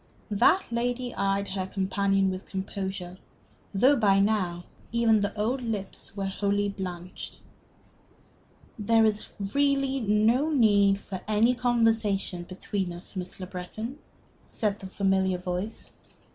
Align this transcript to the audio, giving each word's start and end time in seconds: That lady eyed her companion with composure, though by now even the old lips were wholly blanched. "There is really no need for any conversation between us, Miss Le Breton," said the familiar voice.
That 0.31 0.63
lady 0.71 1.13
eyed 1.13 1.49
her 1.49 1.67
companion 1.67 2.31
with 2.31 2.47
composure, 2.47 3.19
though 3.71 3.95
by 3.95 4.19
now 4.19 4.63
even 4.91 5.19
the 5.19 5.31
old 5.39 5.61
lips 5.61 6.17
were 6.17 6.25
wholly 6.25 6.69
blanched. 6.69 7.39
"There 8.79 9.05
is 9.05 9.27
really 9.53 9.99
no 9.99 10.49
need 10.49 10.97
for 10.97 11.21
any 11.27 11.53
conversation 11.53 12.45
between 12.45 12.91
us, 12.93 13.15
Miss 13.15 13.39
Le 13.39 13.45
Breton," 13.45 13.99
said 14.49 14.79
the 14.79 14.87
familiar 14.87 15.37
voice. 15.37 15.93